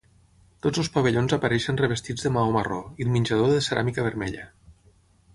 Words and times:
Tots 0.65 0.79
els 0.83 0.87
pavellons 0.93 1.35
apareixen 1.35 1.77
revestits 1.81 2.25
de 2.27 2.31
maó 2.37 2.55
marró, 2.55 2.79
i 3.01 3.07
el 3.07 3.11
menjador 3.17 3.53
de 3.57 3.61
ceràmica 3.67 4.07
vermella. 4.07 4.47